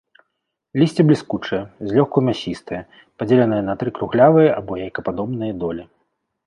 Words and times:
Лісце 0.83 1.03
бліскучае, 1.09 1.59
злёгку 1.91 2.17
мясістае, 2.31 2.81
падзеленае 3.21 3.61
на 3.69 3.73
тры 3.83 3.89
круглявыя 4.01 4.49
або 4.59 4.71
яйкападобныя 4.85 5.53
долі. 5.65 5.83